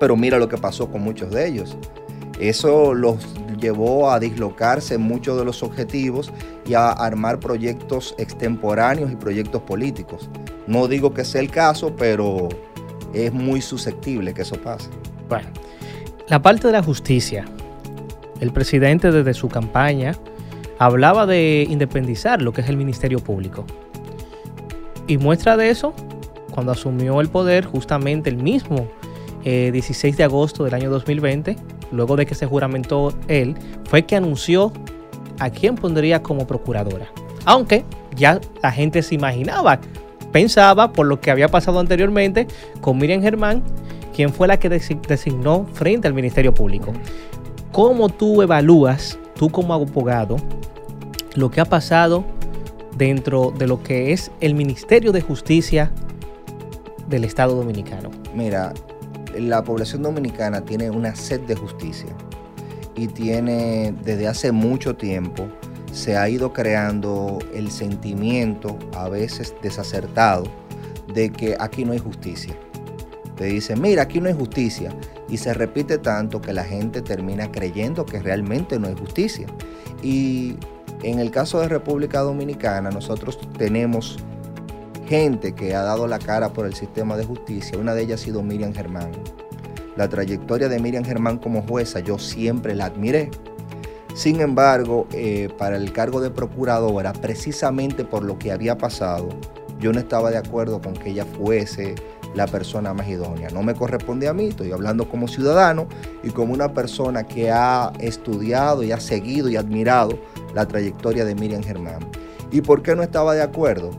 pero 0.00 0.16
mira 0.16 0.36
lo 0.38 0.48
que 0.48 0.58
pasó 0.58 0.90
con 0.90 1.02
muchos 1.02 1.30
de 1.30 1.46
ellos. 1.46 1.76
Eso 2.40 2.92
los 2.92 3.18
llevó 3.60 4.10
a 4.10 4.18
dislocarse 4.18 4.98
muchos 4.98 5.38
de 5.38 5.44
los 5.44 5.62
objetivos 5.62 6.32
y 6.66 6.74
a 6.74 6.90
armar 6.90 7.38
proyectos 7.38 8.16
extemporáneos 8.18 9.12
y 9.12 9.16
proyectos 9.16 9.62
políticos. 9.62 10.28
No 10.66 10.88
digo 10.88 11.14
que 11.14 11.24
sea 11.24 11.40
el 11.40 11.52
caso, 11.52 11.94
pero 11.94 12.48
es 13.14 13.32
muy 13.32 13.60
susceptible 13.60 14.34
que 14.34 14.42
eso 14.42 14.56
pase. 14.56 14.88
Bueno, 15.28 15.50
la 16.26 16.42
parte 16.42 16.66
de 16.66 16.72
la 16.72 16.82
justicia 16.82 17.44
el 18.40 18.52
presidente 18.52 19.12
desde 19.12 19.34
su 19.34 19.48
campaña 19.48 20.14
hablaba 20.78 21.26
de 21.26 21.66
independizar 21.68 22.40
lo 22.40 22.52
que 22.52 22.62
es 22.62 22.68
el 22.68 22.76
Ministerio 22.76 23.18
Público. 23.18 23.66
Y 25.06 25.18
muestra 25.18 25.56
de 25.56 25.70
eso, 25.70 25.92
cuando 26.50 26.72
asumió 26.72 27.20
el 27.20 27.28
poder 27.28 27.66
justamente 27.66 28.30
el 28.30 28.36
mismo 28.36 28.88
16 29.44 30.14
eh, 30.14 30.16
de 30.16 30.24
agosto 30.24 30.64
del 30.64 30.74
año 30.74 30.90
2020, 30.90 31.56
luego 31.92 32.16
de 32.16 32.26
que 32.26 32.34
se 32.34 32.46
juramentó 32.46 33.12
él, 33.28 33.56
fue 33.84 34.04
que 34.04 34.16
anunció 34.16 34.72
a 35.38 35.50
quién 35.50 35.74
pondría 35.74 36.22
como 36.22 36.46
procuradora. 36.46 37.06
Aunque 37.44 37.84
ya 38.16 38.40
la 38.62 38.70
gente 38.70 39.02
se 39.02 39.14
imaginaba, 39.14 39.80
pensaba 40.32 40.92
por 40.92 41.06
lo 41.06 41.20
que 41.20 41.30
había 41.30 41.48
pasado 41.48 41.80
anteriormente 41.80 42.46
con 42.80 42.98
Miriam 42.98 43.22
Germán, 43.22 43.62
quien 44.14 44.32
fue 44.32 44.48
la 44.48 44.58
que 44.58 44.68
designó 44.68 45.66
frente 45.72 46.08
al 46.08 46.14
Ministerio 46.14 46.54
Público. 46.54 46.92
¿Cómo 47.72 48.08
tú 48.08 48.42
evalúas, 48.42 49.16
tú 49.36 49.48
como 49.48 49.72
abogado, 49.72 50.36
lo 51.36 51.52
que 51.52 51.60
ha 51.60 51.64
pasado 51.64 52.24
dentro 52.96 53.52
de 53.56 53.68
lo 53.68 53.80
que 53.80 54.12
es 54.12 54.32
el 54.40 54.54
Ministerio 54.54 55.12
de 55.12 55.20
Justicia 55.20 55.92
del 57.06 57.22
Estado 57.22 57.54
Dominicano? 57.54 58.10
Mira, 58.34 58.74
la 59.38 59.62
población 59.62 60.02
dominicana 60.02 60.62
tiene 60.62 60.90
una 60.90 61.14
sed 61.14 61.42
de 61.42 61.54
justicia 61.54 62.10
y 62.96 63.06
tiene 63.06 63.94
desde 64.02 64.26
hace 64.26 64.50
mucho 64.50 64.96
tiempo 64.96 65.46
se 65.92 66.16
ha 66.16 66.28
ido 66.28 66.52
creando 66.52 67.38
el 67.54 67.70
sentimiento, 67.70 68.76
a 68.94 69.08
veces 69.08 69.54
desacertado, 69.62 70.44
de 71.14 71.30
que 71.30 71.56
aquí 71.58 71.84
no 71.84 71.92
hay 71.92 71.98
justicia. 71.98 72.54
Te 73.36 73.44
dicen, 73.44 73.80
mira, 73.80 74.02
aquí 74.02 74.20
no 74.20 74.28
hay 74.28 74.34
justicia 74.34 74.92
y 75.30 75.36
se 75.36 75.54
repite 75.54 75.98
tanto 75.98 76.40
que 76.40 76.52
la 76.52 76.64
gente 76.64 77.02
termina 77.02 77.50
creyendo 77.50 78.04
que 78.04 78.20
realmente 78.20 78.78
no 78.78 78.88
hay 78.88 78.94
justicia. 78.94 79.46
Y 80.02 80.56
en 81.02 81.20
el 81.20 81.30
caso 81.30 81.60
de 81.60 81.68
República 81.68 82.20
Dominicana, 82.20 82.90
nosotros 82.90 83.38
tenemos 83.56 84.18
gente 85.06 85.54
que 85.54 85.74
ha 85.74 85.82
dado 85.82 86.06
la 86.06 86.18
cara 86.18 86.52
por 86.52 86.66
el 86.66 86.74
sistema 86.74 87.16
de 87.16 87.24
justicia. 87.24 87.78
Una 87.78 87.94
de 87.94 88.02
ellas 88.02 88.20
ha 88.20 88.24
sido 88.24 88.42
Miriam 88.42 88.74
Germán. 88.74 89.10
La 89.96 90.08
trayectoria 90.08 90.68
de 90.68 90.78
Miriam 90.78 91.04
Germán 91.04 91.38
como 91.38 91.62
jueza 91.62 92.00
yo 92.00 92.18
siempre 92.18 92.74
la 92.74 92.86
admiré. 92.86 93.30
Sin 94.14 94.40
embargo, 94.40 95.06
eh, 95.12 95.48
para 95.56 95.76
el 95.76 95.92
cargo 95.92 96.20
de 96.20 96.30
procuradora, 96.30 97.12
precisamente 97.12 98.04
por 98.04 98.24
lo 98.24 98.38
que 98.38 98.52
había 98.52 98.76
pasado, 98.76 99.28
yo 99.78 99.92
no 99.92 99.98
estaba 99.98 100.30
de 100.30 100.36
acuerdo 100.36 100.80
con 100.80 100.94
que 100.94 101.10
ella 101.10 101.24
fuese 101.24 101.94
la 102.34 102.46
persona 102.46 102.94
más 102.94 103.08
idónea. 103.08 103.48
No 103.50 103.62
me 103.62 103.74
corresponde 103.74 104.28
a 104.28 104.32
mí, 104.32 104.46
estoy 104.46 104.72
hablando 104.72 105.08
como 105.08 105.28
ciudadano 105.28 105.86
y 106.22 106.30
como 106.30 106.52
una 106.52 106.72
persona 106.72 107.24
que 107.24 107.50
ha 107.50 107.92
estudiado 107.98 108.82
y 108.82 108.92
ha 108.92 109.00
seguido 109.00 109.48
y 109.48 109.56
admirado 109.56 110.18
la 110.54 110.66
trayectoria 110.66 111.24
de 111.24 111.34
Miriam 111.34 111.62
Germán. 111.62 112.00
¿Y 112.52 112.60
por 112.60 112.82
qué 112.82 112.94
no 112.94 113.02
estaba 113.02 113.34
de 113.34 113.42
acuerdo? 113.42 113.90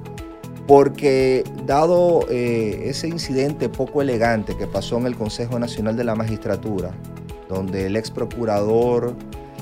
Porque 0.68 1.44
dado 1.66 2.26
eh, 2.30 2.84
ese 2.86 3.08
incidente 3.08 3.70
poco 3.70 4.02
elegante 4.02 4.56
que 4.56 4.68
pasó 4.68 4.98
en 4.98 5.08
el 5.08 5.16
Consejo 5.16 5.60
Nacional 5.60 5.98
de 5.98 6.04
la 6.04 6.16
Magistratura, 6.16 6.92
donde 7.50 7.88
el 7.88 7.96
ex 7.96 8.12
procurador 8.12 9.16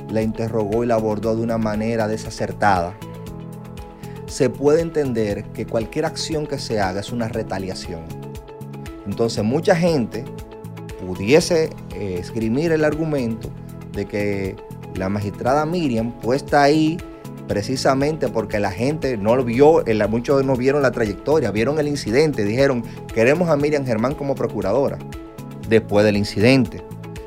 la 0.10 0.22
interrogó 0.22 0.84
y 0.84 0.88
la 0.88 0.96
abordó 0.96 1.36
de 1.36 1.42
una 1.42 1.58
manera 1.58 2.08
desacertada, 2.08 2.96
se 4.28 4.50
puede 4.50 4.82
entender 4.82 5.46
que 5.54 5.66
cualquier 5.66 6.06
acción 6.06 6.46
que 6.46 6.60
se 6.60 6.80
haga 6.80 7.00
es 7.00 7.12
una 7.12 7.28
retaliación. 7.28 8.19
Entonces 9.10 9.44
mucha 9.44 9.76
gente 9.76 10.24
pudiese 11.04 11.72
eh, 11.96 12.18
esgrimir 12.20 12.72
el 12.72 12.86
argumento 12.86 13.50
de 13.94 14.06
que 14.06 14.56
la 14.96 15.10
magistrada 15.10 15.66
Miriam 15.66 16.12
puesta 16.12 16.62
ahí 16.62 16.98
precisamente 17.48 18.28
porque 18.28 18.60
la 18.60 18.72
gente 18.72 19.18
no 19.18 19.36
lo 19.36 19.44
vio, 19.44 19.84
muchos 20.08 20.46
no 20.46 20.56
vieron 20.56 20.84
la 20.84 20.92
trayectoria, 20.92 21.50
vieron 21.50 21.80
el 21.80 21.88
incidente, 21.88 22.46
dijeron, 22.46 22.84
queremos 23.12 23.50
a 23.50 23.58
Miriam 23.58 23.84
Germán 23.84 24.14
como 24.14 24.36
procuradora 24.36 25.00
después 25.68 26.06
del 26.06 26.16
incidente. 26.16 26.84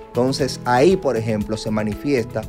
Entonces 0.06 0.60
ahí, 0.64 0.96
por 0.96 1.16
ejemplo, 1.16 1.56
se 1.56 1.72
manifiesta 1.72 2.42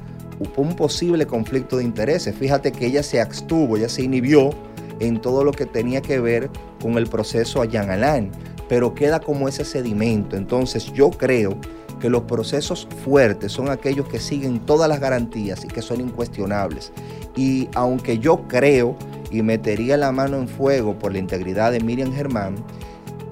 un 0.57 0.75
posible 0.75 1.25
conflicto 1.25 1.77
de 1.77 1.85
intereses. 1.85 2.35
Fíjate 2.35 2.71
que 2.71 2.85
ella 2.85 3.01
se 3.01 3.19
abstuvo, 3.19 3.77
ella 3.77 3.89
se 3.89 4.03
inhibió 4.03 4.51
en 4.99 5.19
todo 5.19 5.43
lo 5.43 5.51
que 5.51 5.65
tenía 5.65 6.01
que 6.01 6.19
ver 6.19 6.51
con 6.79 6.97
el 6.99 7.07
proceso 7.07 7.61
a 7.61 7.65
Jean 7.65 7.89
Alain, 7.89 8.31
pero 8.67 8.93
queda 8.93 9.19
como 9.19 9.47
ese 9.47 9.65
sedimento. 9.65 10.35
Entonces 10.35 10.91
yo 10.93 11.09
creo 11.09 11.57
que 11.99 12.09
los 12.09 12.23
procesos 12.23 12.87
fuertes 13.03 13.51
son 13.51 13.69
aquellos 13.69 14.07
que 14.07 14.19
siguen 14.19 14.59
todas 14.59 14.89
las 14.89 14.99
garantías 14.99 15.63
y 15.63 15.67
que 15.67 15.81
son 15.81 16.01
incuestionables. 16.01 16.91
Y 17.35 17.69
aunque 17.75 18.19
yo 18.19 18.47
creo 18.47 18.95
y 19.31 19.41
metería 19.41 19.97
la 19.97 20.11
mano 20.11 20.37
en 20.37 20.47
fuego 20.47 20.97
por 20.99 21.13
la 21.13 21.19
integridad 21.19 21.71
de 21.71 21.79
Miriam 21.79 22.13
Germán, 22.13 22.55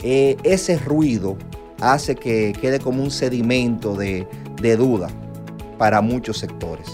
eh, 0.04 0.38
ese 0.44 0.78
ruido 0.78 1.38
hace 1.82 2.16
que 2.16 2.54
quede 2.60 2.80
como 2.80 3.04
un 3.04 3.12
sedimento 3.12 3.96
de, 3.96 4.28
duda 4.78 5.10
para 5.78 6.02
muchos 6.02 6.38
sectores. 6.38 6.88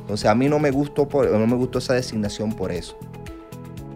Entonces 0.00 0.26
a 0.26 0.34
mí 0.34 0.48
no 0.48 0.58
me 0.58 0.70
gustó, 0.70 1.06
no 1.12 1.46
me 1.46 1.56
gustó 1.56 1.78
esa 1.78 1.94
designación 1.94 2.52
por 2.54 2.72
eso. 2.72 2.96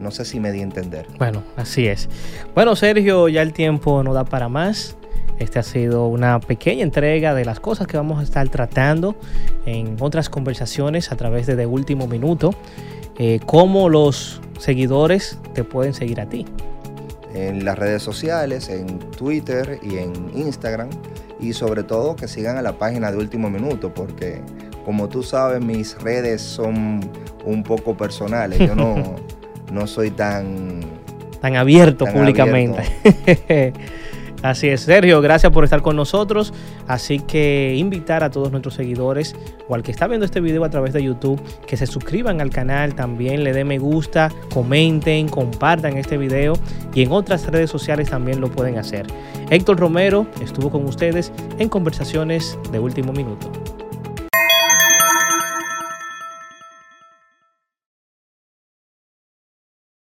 No 0.05 0.11
sé 0.11 0.27
si 0.27 0.39
me 0.39 0.53
di 0.53 0.61
a 0.61 0.65
entender. 0.65 1.07
Bueno, 1.19 1.43
así 1.57 1.87
es. 1.87 2.11
Bueno, 2.55 2.77
Sergio, 2.77 3.27
ya 3.31 3.41
el 3.41 3.55
tiempo 3.55 4.03
no 4.03 4.13
da 4.13 4.27
para 4.27 4.51
más. 4.51 4.97
Este 5.39 5.59
ha 5.59 5.63
sido 5.63 6.09
una 6.09 6.41
pequeña 6.41 6.83
entrega 6.83 7.33
de 7.33 7.47
las 7.47 7.59
cosas 7.59 7.87
que 7.87 7.97
vamos 7.97 8.21
a 8.21 8.23
estar 8.23 8.47
tratando 8.51 9.17
en 9.65 9.97
otras 9.99 10.29
conversaciones 10.29 11.11
a 11.11 11.17
través 11.17 11.47
de 11.47 11.57
De 11.57 11.65
Último 11.65 12.07
Minuto. 12.07 12.55
Eh, 13.19 13.41
cómo 13.47 13.89
los 13.89 14.43
seguidores 14.59 15.39
te 15.55 15.65
pueden 15.65 15.95
seguir 15.95 16.21
a 16.21 16.29
ti. 16.29 16.45
En 17.33 17.65
las 17.65 17.79
redes 17.79 18.03
sociales, 18.03 18.69
en 18.69 18.99
Twitter 18.99 19.81
y 19.83 19.97
en 19.97 20.13
Instagram 20.37 20.91
y 21.41 21.55
sobre 21.55 21.83
todo 21.83 22.15
que 22.15 22.29
sigan 22.29 22.59
a 22.59 22.63
la 22.63 22.79
página 22.79 23.11
de 23.11 23.17
Último 23.17 23.49
Minuto 23.49 23.95
porque 23.95 24.43
como 24.85 25.09
tú 25.09 25.23
sabes 25.23 25.65
mis 25.65 25.99
redes 26.03 26.43
son 26.43 27.01
un 27.45 27.63
poco 27.63 27.97
personales. 27.97 28.59
Yo 28.59 28.75
no, 28.75 29.17
no 29.73 29.87
soy 29.87 30.11
tan... 30.11 30.81
Tan 31.41 31.57
abierto 31.57 32.07
públicamente. 32.07 32.83
Así 34.45 34.69
es, 34.69 34.83
Sergio, 34.83 35.23
gracias 35.23 35.51
por 35.53 35.65
estar 35.65 35.81
con 35.81 35.97
nosotros. 35.97 36.53
Así 36.87 37.19
que 37.19 37.77
invitar 37.79 38.23
a 38.23 38.31
todos 38.31 38.51
nuestros 38.51 38.75
seguidores 38.75 39.35
o 39.69 39.75
al 39.75 39.83
que 39.83 39.91
está 39.91 40.07
viendo 40.07 40.27
este 40.27 40.43
video 40.43 40.65
a 40.65 40.69
través 40.69 40.93
de 40.93 41.03
YouTube 41.03 41.41
que 41.67 41.79
se 41.79 41.87
suscriban 41.87 42.43
al 42.43 42.51
canal, 42.51 42.95
también 42.95 43.43
le 43.43 43.55
den 43.55 43.69
me 43.69 43.79
gusta, 43.79 44.31
comenten, 44.53 45.29
compartan 45.31 45.97
este 45.97 46.19
video 46.19 46.59
y 46.95 47.05
en 47.05 47.13
otras 47.13 47.47
redes 47.47 47.71
sociales 47.71 48.11
también 48.11 48.43
lo 48.43 48.51
pueden 48.51 48.77
hacer. 48.77 49.07
Héctor 49.49 49.81
Romero 49.81 50.27
estuvo 50.43 50.71
con 50.71 50.85
ustedes 50.85 51.33
en 51.59 51.71
conversaciones 51.71 52.59
de 52.71 52.79
último 52.81 53.15
minuto. 53.15 53.51